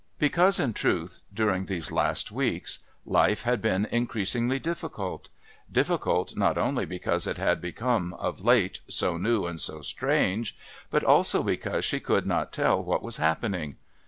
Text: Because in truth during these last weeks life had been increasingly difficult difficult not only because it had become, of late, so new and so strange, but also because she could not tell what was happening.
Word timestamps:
Because 0.17 0.59
in 0.59 0.73
truth 0.73 1.21
during 1.31 1.67
these 1.67 1.91
last 1.91 2.31
weeks 2.31 2.79
life 3.05 3.43
had 3.43 3.61
been 3.61 3.85
increasingly 3.85 4.57
difficult 4.57 5.29
difficult 5.71 6.35
not 6.35 6.57
only 6.57 6.85
because 6.85 7.27
it 7.27 7.37
had 7.37 7.61
become, 7.61 8.15
of 8.15 8.41
late, 8.43 8.79
so 8.87 9.15
new 9.17 9.45
and 9.45 9.61
so 9.61 9.81
strange, 9.81 10.57
but 10.89 11.03
also 11.03 11.43
because 11.43 11.85
she 11.85 11.99
could 11.99 12.25
not 12.25 12.51
tell 12.51 12.83
what 12.83 13.03
was 13.03 13.17
happening. 13.17 13.75